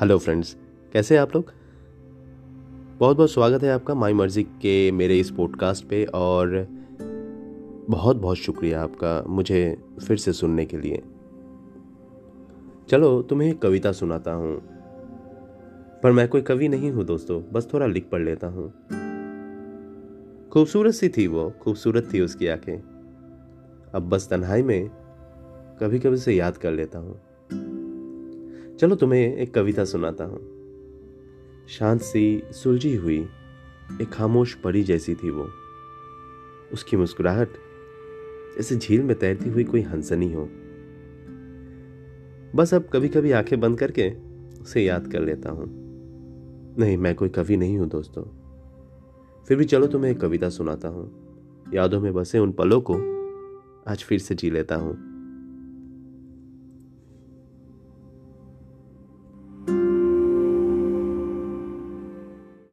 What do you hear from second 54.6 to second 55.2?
हूँ।